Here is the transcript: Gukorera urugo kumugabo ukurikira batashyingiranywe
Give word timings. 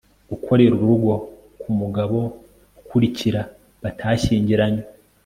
Gukorera 0.29 0.73
urugo 0.75 1.13
kumugabo 1.61 2.19
ukurikira 2.81 3.41
batashyingiranywe 3.83 4.83